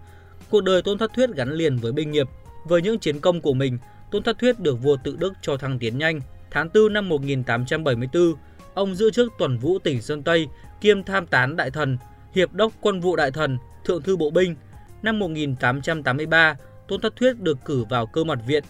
Cuộc 0.51 0.61
đời 0.61 0.83
Tôn 0.83 0.99
Thất 0.99 1.11
Thuyết 1.15 1.31
gắn 1.31 1.53
liền 1.53 1.77
với 1.77 1.93
binh 1.93 2.11
nghiệp, 2.11 2.27
với 2.69 2.83
những 2.83 2.99
chiến 2.99 3.21
công 3.21 3.41
của 3.41 3.55
mình, 3.55 3.79
Tôn 4.11 4.23
Thất 4.23 4.39
Thuyết 4.39 4.61
được 4.61 4.83
vua 4.83 4.97
tự 5.05 5.17
Đức 5.17 5.33
cho 5.43 5.57
thăng 5.57 5.79
tiến 5.79 5.99
nhanh. 5.99 6.21
Tháng 6.51 6.69
4 6.75 6.93
năm 6.93 7.09
1874, 7.09 8.35
ông 8.75 8.95
giữ 8.95 9.11
chức 9.11 9.33
tuần 9.39 9.59
vũ 9.59 9.79
tỉnh 9.79 10.03
Sơn 10.03 10.23
Tây, 10.23 10.49
kiêm 10.81 11.03
tham 11.03 11.27
tán 11.27 11.57
đại 11.57 11.71
thần, 11.71 11.99
hiệp 12.35 12.53
đốc 12.53 12.73
quân 12.81 13.01
vụ 13.01 13.17
đại 13.17 13.31
thần, 13.31 13.59
thượng 13.85 14.03
thư 14.03 14.17
bộ 14.17 14.31
binh. 14.31 14.55
Năm 15.03 15.19
1883, 15.19 16.57
Tôn 16.89 17.01
Thất 17.01 17.17
Thuyết 17.17 17.41
được 17.41 17.59
cử 17.65 17.85
vào 17.91 18.07
cơ 18.07 18.25
mật 18.25 18.39
viện. 18.47 18.65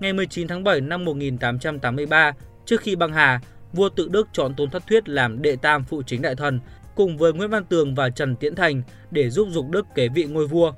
Ngày 0.00 0.12
19 0.12 0.48
tháng 0.48 0.64
7 0.64 0.80
năm 0.80 1.04
1883, 1.04 2.32
trước 2.66 2.80
khi 2.80 2.96
băng 2.96 3.12
hà, 3.12 3.40
vua 3.72 3.88
tự 3.88 4.08
Đức 4.08 4.28
chọn 4.32 4.54
Tôn 4.54 4.70
Thất 4.70 4.82
Thuyết 4.86 5.08
làm 5.08 5.42
đệ 5.42 5.56
tam 5.56 5.84
phụ 5.84 6.02
chính 6.02 6.22
đại 6.22 6.34
thần 6.34 6.60
cùng 6.94 7.16
với 7.16 7.32
Nguyễn 7.32 7.50
Văn 7.50 7.64
Tường 7.64 7.94
và 7.94 8.10
Trần 8.10 8.36
Tiễn 8.36 8.54
Thành 8.54 8.82
để 9.10 9.30
giúp 9.30 9.48
Dục 9.50 9.70
Đức 9.70 9.86
kế 9.94 10.08
vị 10.08 10.24
ngôi 10.24 10.46
vua. 10.46 10.72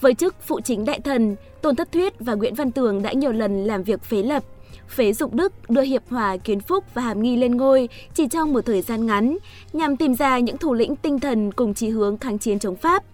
Với 0.00 0.14
chức 0.14 0.34
phụ 0.42 0.60
chính 0.60 0.84
đại 0.84 1.00
thần, 1.00 1.36
Tôn 1.62 1.76
Thất 1.76 1.92
Thuyết 1.92 2.14
và 2.20 2.34
Nguyễn 2.34 2.54
Văn 2.54 2.70
Tường 2.72 3.02
đã 3.02 3.12
nhiều 3.12 3.32
lần 3.32 3.64
làm 3.64 3.82
việc 3.82 4.02
phế 4.02 4.22
lập, 4.22 4.42
phế 4.88 5.12
Dục 5.12 5.34
Đức 5.34 5.70
đưa 5.70 5.82
Hiệp 5.82 6.02
Hòa, 6.08 6.36
Kiến 6.36 6.60
Phúc 6.60 6.84
và 6.94 7.02
Hàm 7.02 7.22
Nghi 7.22 7.36
lên 7.36 7.56
ngôi 7.56 7.88
chỉ 8.14 8.26
trong 8.26 8.52
một 8.52 8.60
thời 8.66 8.82
gian 8.82 9.06
ngắn, 9.06 9.36
nhằm 9.72 9.96
tìm 9.96 10.14
ra 10.14 10.38
những 10.38 10.58
thủ 10.58 10.74
lĩnh 10.74 10.96
tinh 10.96 11.20
thần 11.20 11.52
cùng 11.52 11.74
chí 11.74 11.88
hướng 11.88 12.18
kháng 12.18 12.38
chiến 12.38 12.58
chống 12.58 12.76
Pháp. 12.76 13.04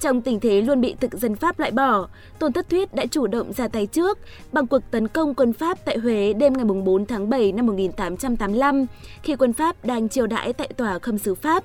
Trong 0.00 0.22
tình 0.22 0.40
thế 0.40 0.60
luôn 0.60 0.80
bị 0.80 0.94
thực 1.00 1.14
dân 1.14 1.36
Pháp 1.36 1.58
loại 1.58 1.70
bỏ, 1.70 2.08
Tôn 2.38 2.52
Thất 2.52 2.68
Thuyết 2.68 2.94
đã 2.94 3.06
chủ 3.06 3.26
động 3.26 3.52
ra 3.52 3.68
tay 3.68 3.86
trước 3.86 4.18
bằng 4.52 4.66
cuộc 4.66 4.82
tấn 4.90 5.08
công 5.08 5.34
quân 5.34 5.52
Pháp 5.52 5.78
tại 5.84 5.98
Huế 5.98 6.32
đêm 6.32 6.52
ngày 6.52 6.64
4 6.64 7.06
tháng 7.06 7.30
7 7.30 7.52
năm 7.52 7.66
1885, 7.66 8.86
khi 9.22 9.36
quân 9.36 9.52
Pháp 9.52 9.84
đang 9.84 10.08
triều 10.08 10.26
đãi 10.26 10.52
tại 10.52 10.68
tòa 10.68 10.98
khâm 10.98 11.18
sứ 11.18 11.34
Pháp. 11.34 11.64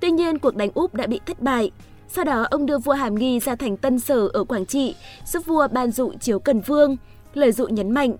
Tuy 0.00 0.10
nhiên, 0.10 0.38
cuộc 0.38 0.56
đánh 0.56 0.70
úp 0.74 0.94
đã 0.94 1.06
bị 1.06 1.20
thất 1.26 1.42
bại. 1.42 1.70
Sau 2.12 2.24
đó, 2.24 2.46
ông 2.50 2.66
đưa 2.66 2.78
vua 2.78 2.92
Hàm 2.92 3.14
Nghi 3.14 3.38
ra 3.38 3.54
thành 3.54 3.76
Tân 3.76 4.00
Sở 4.00 4.28
ở 4.32 4.44
Quảng 4.44 4.66
Trị, 4.66 4.94
giúp 5.26 5.46
vua 5.46 5.68
ban 5.68 5.90
dụ 5.90 6.12
chiếu 6.20 6.38
Cần 6.38 6.60
Vương. 6.60 6.96
Lời 7.34 7.52
dụ 7.52 7.66
nhấn 7.66 7.90
mạnh, 7.90 8.16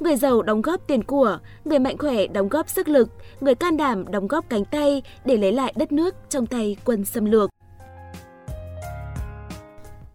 người 0.00 0.16
giàu 0.16 0.42
đóng 0.42 0.62
góp 0.62 0.86
tiền 0.86 1.02
của, 1.02 1.38
người 1.64 1.78
mạnh 1.78 1.98
khỏe 1.98 2.26
đóng 2.26 2.48
góp 2.48 2.68
sức 2.68 2.88
lực, 2.88 3.08
người 3.40 3.54
can 3.54 3.76
đảm 3.76 4.10
đóng 4.10 4.28
góp 4.28 4.48
cánh 4.48 4.64
tay 4.64 5.02
để 5.24 5.36
lấy 5.36 5.52
lại 5.52 5.72
đất 5.76 5.92
nước 5.92 6.14
trong 6.28 6.46
tay 6.46 6.76
quân 6.84 7.04
xâm 7.04 7.24
lược. 7.24 7.50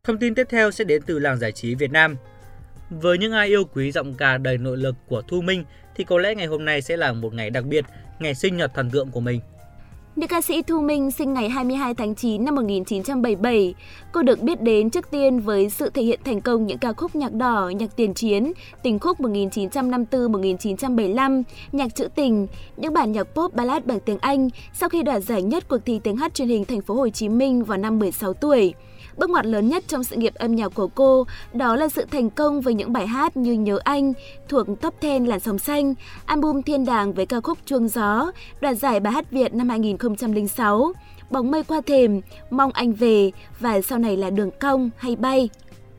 Thông 0.03 0.17
tin 0.17 0.35
tiếp 0.35 0.47
theo 0.49 0.71
sẽ 0.71 0.83
đến 0.83 1.01
từ 1.05 1.19
làng 1.19 1.39
giải 1.39 1.51
trí 1.51 1.75
Việt 1.75 1.91
Nam. 1.91 2.17
Với 2.89 3.17
những 3.17 3.31
ai 3.31 3.47
yêu 3.47 3.63
quý 3.73 3.91
giọng 3.91 4.13
ca 4.13 4.37
đầy 4.37 4.57
nội 4.57 4.77
lực 4.77 4.95
của 5.07 5.21
Thu 5.21 5.41
Minh 5.41 5.63
thì 5.95 6.03
có 6.03 6.17
lẽ 6.17 6.35
ngày 6.35 6.47
hôm 6.47 6.65
nay 6.65 6.81
sẽ 6.81 6.97
là 6.97 7.13
một 7.13 7.33
ngày 7.33 7.49
đặc 7.49 7.65
biệt, 7.65 7.85
ngày 8.19 8.35
sinh 8.35 8.57
nhật 8.57 8.71
thần 8.75 8.89
tượng 8.89 9.11
của 9.11 9.19
mình. 9.19 9.41
Nữ 10.19 10.27
ca 10.27 10.41
sĩ 10.41 10.61
Thu 10.61 10.81
Minh 10.81 11.11
sinh 11.11 11.33
ngày 11.33 11.49
22 11.49 11.93
tháng 11.93 12.15
9 12.15 12.45
năm 12.45 12.55
1977. 12.55 13.73
Cô 14.11 14.21
được 14.21 14.41
biết 14.41 14.61
đến 14.61 14.89
trước 14.89 15.11
tiên 15.11 15.39
với 15.39 15.69
sự 15.69 15.89
thể 15.89 16.01
hiện 16.01 16.19
thành 16.25 16.41
công 16.41 16.65
những 16.65 16.77
ca 16.77 16.93
khúc 16.93 17.15
nhạc 17.15 17.33
đỏ, 17.33 17.69
nhạc 17.69 17.95
tiền 17.95 18.13
chiến, 18.13 18.51
tình 18.83 18.99
khúc 18.99 19.19
1954-1975, 19.19 21.43
nhạc 21.71 21.95
trữ 21.95 22.07
tình, 22.15 22.47
những 22.77 22.93
bản 22.93 23.11
nhạc 23.11 23.23
pop 23.23 23.53
ballad 23.53 23.83
bằng 23.85 23.99
tiếng 23.99 24.17
Anh 24.17 24.49
sau 24.73 24.89
khi 24.89 25.03
đoạt 25.03 25.23
giải 25.23 25.41
nhất 25.41 25.67
cuộc 25.67 25.79
thi 25.85 25.99
tiếng 26.03 26.17
hát 26.17 26.33
truyền 26.33 26.47
hình 26.47 26.65
thành 26.65 26.81
phố 26.81 26.93
Hồ 26.93 27.09
Chí 27.09 27.29
Minh 27.29 27.63
vào 27.63 27.77
năm 27.77 27.99
16 27.99 28.33
tuổi. 28.33 28.73
Bước 29.19 29.29
ngoặt 29.29 29.45
lớn 29.45 29.67
nhất 29.67 29.83
trong 29.87 30.03
sự 30.03 30.15
nghiệp 30.15 30.33
âm 30.35 30.55
nhạc 30.55 30.69
của 30.73 30.87
cô 30.87 31.25
đó 31.53 31.75
là 31.75 31.89
sự 31.89 32.05
thành 32.11 32.29
công 32.29 32.61
với 32.61 32.73
những 32.73 32.93
bài 32.93 33.07
hát 33.07 33.37
như 33.37 33.53
Nhớ 33.53 33.79
Anh, 33.83 34.13
thuộc 34.49 34.67
top 34.81 34.95
10 35.01 35.19
làn 35.19 35.39
sóng 35.39 35.59
xanh, 35.59 35.93
album 36.25 36.61
Thiên 36.61 36.85
Đàng 36.85 37.13
với 37.13 37.25
ca 37.25 37.41
khúc 37.41 37.57
Chuông 37.65 37.87
Gió, 37.87 38.31
đoạt 38.61 38.77
giải 38.77 38.99
bài 38.99 39.13
hát 39.13 39.31
Việt 39.31 39.53
năm 39.53 39.69
2006, 39.69 40.93
Bóng 41.29 41.51
mây 41.51 41.63
qua 41.63 41.81
thềm, 41.85 42.21
Mong 42.49 42.71
anh 42.71 42.93
về 42.93 43.31
và 43.59 43.81
sau 43.81 43.99
này 43.99 44.17
là 44.17 44.29
Đường 44.29 44.51
cong 44.59 44.89
hay 44.97 45.15
bay. 45.15 45.49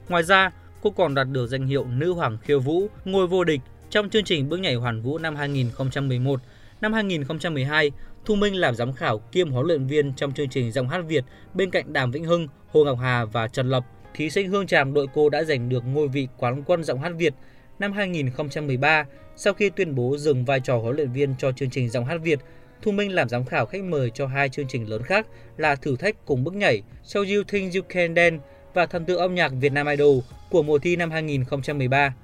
Ngoài 0.09 0.23
ra, 0.23 0.51
cô 0.83 0.91
còn 0.91 1.15
đạt 1.15 1.27
được 1.33 1.47
danh 1.47 1.67
hiệu 1.67 1.85
Nữ 1.85 2.13
hoàng 2.13 2.39
khiêu 2.43 2.61
vũ, 2.61 2.87
ngôi 3.05 3.27
vô 3.27 3.45
địch 3.45 3.61
trong 3.91 4.11
chương 4.11 4.25
trình 4.25 4.49
Bước 4.49 4.61
nhảy 4.61 4.75
hoàn 4.75 5.03
vũ 5.03 5.19
năm 5.19 5.37
2011. 5.37 6.41
Năm 6.81 6.93
2012, 6.93 7.91
Thu 8.31 8.37
Minh 8.37 8.55
làm 8.55 8.75
giám 8.75 8.93
khảo 8.93 9.19
kiêm 9.19 9.51
huấn 9.51 9.67
luyện 9.67 9.87
viên 9.87 10.13
trong 10.15 10.33
chương 10.33 10.49
trình 10.49 10.73
giọng 10.73 10.89
hát 10.89 11.01
Việt 11.09 11.25
bên 11.55 11.71
cạnh 11.71 11.93
Đàm 11.93 12.11
Vĩnh 12.11 12.25
Hưng, 12.25 12.49
Hồ 12.69 12.85
Ngọc 12.85 12.99
Hà 12.99 13.25
và 13.25 13.49
Trần 13.49 13.71
Lập. 13.71 13.85
Thí 14.15 14.31
sinh 14.31 14.49
Hương 14.49 14.67
Tràm 14.67 14.95
đội 14.95 15.07
cô 15.15 15.29
đã 15.29 15.45
giành 15.45 15.69
được 15.69 15.83
ngôi 15.87 16.09
vị 16.09 16.29
quán 16.37 16.63
quân 16.67 16.85
giọng 16.85 17.01
hát 17.01 17.13
Việt 17.19 17.35
năm 17.79 17.93
2013 17.93 19.05
sau 19.37 19.53
khi 19.53 19.71
tuyên 19.71 19.95
bố 19.95 20.17
dừng 20.17 20.45
vai 20.45 20.61
trò 20.61 20.79
huấn 20.79 20.97
luyện 20.97 21.13
viên 21.13 21.35
cho 21.39 21.53
chương 21.53 21.71
trình 21.71 21.89
giọng 21.89 22.05
hát 22.05 22.17
Việt. 22.23 22.39
Thu 22.83 22.93
Minh 22.93 23.15
làm 23.15 23.29
giám 23.29 23.45
khảo 23.45 23.67
khách 23.67 23.83
mời 23.83 24.11
cho 24.15 24.27
hai 24.27 24.49
chương 24.49 24.69
trình 24.69 24.91
lớn 24.91 25.03
khác 25.03 25.27
là 25.57 25.77
Thử 25.77 25.97
thách 25.97 26.27
cùng 26.27 26.45
bước 26.45 26.55
nhảy 26.55 26.83
Show 27.05 27.37
You 27.37 27.43
Think 27.49 27.75
You 27.75 27.83
Can 27.89 28.15
Dance 28.15 28.39
và 28.75 28.87
Thần 28.87 29.05
tượng 29.05 29.21
âm 29.21 29.35
nhạc 29.35 29.53
Việt 29.61 29.73
Nam 29.73 29.87
Idol 29.87 30.19
của 30.51 30.63
mùa 30.63 30.79
thi 30.79 30.97
năm 30.97 31.11
2013. 31.11 32.15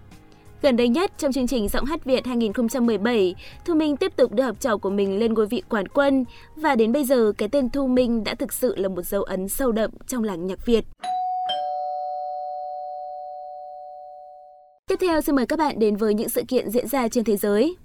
Gần 0.66 0.76
đây 0.76 0.88
nhất 0.88 1.12
trong 1.18 1.32
chương 1.32 1.46
trình 1.46 1.68
Giọng 1.68 1.84
hát 1.84 2.04
Việt 2.04 2.26
2017, 2.26 3.34
Thu 3.64 3.74
Minh 3.74 3.96
tiếp 3.96 4.12
tục 4.16 4.32
đưa 4.32 4.42
học 4.42 4.56
trò 4.60 4.76
của 4.76 4.90
mình 4.90 5.18
lên 5.18 5.34
ngôi 5.34 5.46
vị 5.46 5.62
quán 5.68 5.88
quân 5.88 6.24
và 6.56 6.74
đến 6.74 6.92
bây 6.92 7.04
giờ 7.04 7.32
cái 7.38 7.48
tên 7.48 7.70
Thu 7.70 7.86
Minh 7.86 8.24
đã 8.24 8.34
thực 8.34 8.52
sự 8.52 8.76
là 8.76 8.88
một 8.88 9.02
dấu 9.02 9.22
ấn 9.22 9.48
sâu 9.48 9.72
đậm 9.72 9.90
trong 10.06 10.24
làng 10.24 10.46
nhạc 10.46 10.66
Việt. 10.66 10.84
Tiếp 14.88 14.96
theo 15.00 15.20
xin 15.20 15.36
mời 15.36 15.46
các 15.46 15.58
bạn 15.58 15.78
đến 15.78 15.96
với 15.96 16.14
những 16.14 16.28
sự 16.28 16.42
kiện 16.48 16.70
diễn 16.70 16.88
ra 16.88 17.08
trên 17.08 17.24
thế 17.24 17.36
giới. 17.36 17.76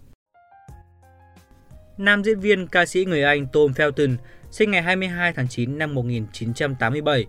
Nam 1.97 2.23
diễn 2.23 2.39
viên 2.39 2.67
ca 2.67 2.85
sĩ 2.85 3.05
người 3.05 3.23
Anh 3.23 3.47
Tom 3.53 3.71
Felton 3.71 4.15
sinh 4.51 4.71
ngày 4.71 4.81
22 4.81 5.33
tháng 5.33 5.47
9 5.47 5.77
năm 5.77 5.95
1987 5.95 7.25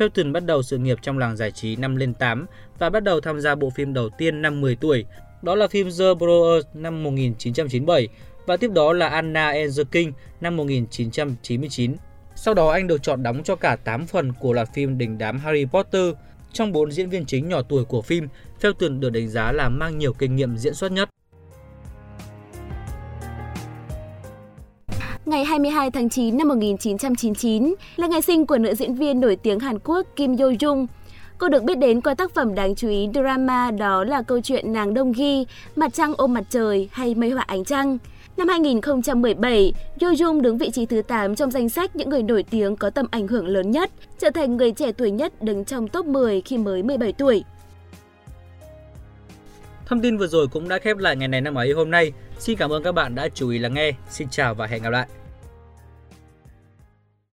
Felton 0.00 0.32
bắt 0.32 0.44
đầu 0.44 0.62
sự 0.62 0.78
nghiệp 0.78 0.98
trong 1.02 1.18
làng 1.18 1.36
giải 1.36 1.50
trí 1.50 1.76
năm 1.76 1.96
lên 1.96 2.14
8 2.14 2.46
và 2.78 2.90
bắt 2.90 3.02
đầu 3.02 3.20
tham 3.20 3.40
gia 3.40 3.54
bộ 3.54 3.70
phim 3.70 3.94
đầu 3.94 4.08
tiên 4.08 4.42
năm 4.42 4.60
10 4.60 4.76
tuổi. 4.76 5.04
Đó 5.42 5.54
là 5.54 5.68
phim 5.68 5.88
The 5.98 6.14
Brothers 6.18 6.66
năm 6.74 7.02
1997 7.02 8.08
và 8.46 8.56
tiếp 8.56 8.70
đó 8.70 8.92
là 8.92 9.08
Anna 9.08 9.50
and 9.50 9.78
the 9.78 9.84
King 9.92 10.12
năm 10.40 10.56
1999. 10.56 11.94
Sau 12.34 12.54
đó 12.54 12.70
anh 12.70 12.86
được 12.86 13.02
chọn 13.02 13.22
đóng 13.22 13.42
cho 13.44 13.56
cả 13.56 13.76
8 13.76 14.06
phần 14.06 14.32
của 14.32 14.52
loạt 14.52 14.68
phim 14.74 14.98
đình 14.98 15.18
đám 15.18 15.38
Harry 15.38 15.64
Potter. 15.64 16.14
Trong 16.52 16.72
4 16.72 16.92
diễn 16.92 17.10
viên 17.10 17.24
chính 17.24 17.48
nhỏ 17.48 17.62
tuổi 17.62 17.84
của 17.84 18.02
phim, 18.02 18.28
Felton 18.60 19.00
được 19.00 19.10
đánh 19.10 19.28
giá 19.28 19.52
là 19.52 19.68
mang 19.68 19.98
nhiều 19.98 20.12
kinh 20.12 20.36
nghiệm 20.36 20.56
diễn 20.56 20.74
xuất 20.74 20.92
nhất. 20.92 21.08
Ngày 25.30 25.44
22 25.44 25.90
tháng 25.90 26.08
9 26.08 26.36
năm 26.36 26.48
1999 26.48 27.74
là 27.96 28.06
ngày 28.06 28.22
sinh 28.22 28.46
của 28.46 28.58
nữ 28.58 28.74
diễn 28.74 28.94
viên 28.94 29.20
nổi 29.20 29.36
tiếng 29.36 29.60
Hàn 29.60 29.78
Quốc 29.84 30.06
Kim 30.16 30.36
Yo 30.36 30.46
Jung. 30.46 30.86
Cô 31.38 31.48
được 31.48 31.62
biết 31.62 31.78
đến 31.78 32.00
qua 32.00 32.14
tác 32.14 32.34
phẩm 32.34 32.54
đáng 32.54 32.74
chú 32.74 32.88
ý 32.88 33.08
drama 33.14 33.70
đó 33.70 34.04
là 34.04 34.22
câu 34.22 34.40
chuyện 34.40 34.72
Nàng 34.72 34.94
Đông 34.94 35.12
Ghi, 35.12 35.46
Mặt 35.76 35.94
trăng 35.94 36.14
ôm 36.16 36.34
mặt 36.34 36.44
trời 36.50 36.88
hay 36.92 37.14
Mây 37.14 37.30
họa 37.30 37.44
ánh 37.46 37.64
trăng. 37.64 37.98
Năm 38.36 38.48
2017, 38.48 39.72
Yo 40.00 40.08
Jung 40.08 40.40
đứng 40.40 40.58
vị 40.58 40.70
trí 40.70 40.86
thứ 40.86 41.02
8 41.02 41.34
trong 41.34 41.50
danh 41.50 41.68
sách 41.68 41.96
những 41.96 42.10
người 42.10 42.22
nổi 42.22 42.44
tiếng 42.50 42.76
có 42.76 42.90
tầm 42.90 43.06
ảnh 43.10 43.28
hưởng 43.28 43.46
lớn 43.46 43.70
nhất, 43.70 43.90
trở 44.18 44.30
thành 44.30 44.56
người 44.56 44.72
trẻ 44.72 44.92
tuổi 44.92 45.10
nhất 45.10 45.42
đứng 45.42 45.64
trong 45.64 45.88
top 45.88 46.06
10 46.06 46.40
khi 46.40 46.58
mới 46.58 46.82
17 46.82 47.12
tuổi. 47.12 47.44
Thông 49.86 50.00
tin 50.00 50.18
vừa 50.18 50.26
rồi 50.26 50.48
cũng 50.48 50.68
đã 50.68 50.78
khép 50.78 50.96
lại 50.96 51.16
ngày 51.16 51.28
này 51.28 51.40
năm 51.40 51.54
ấy 51.54 51.72
hôm 51.72 51.90
nay. 51.90 52.12
Xin 52.38 52.58
cảm 52.58 52.72
ơn 52.72 52.82
các 52.82 52.92
bạn 52.92 53.14
đã 53.14 53.28
chú 53.34 53.50
ý 53.50 53.58
lắng 53.58 53.74
nghe. 53.74 53.92
Xin 54.10 54.28
chào 54.28 54.54
và 54.54 54.66
hẹn 54.66 54.82
gặp 54.82 54.90
lại. 54.90 55.06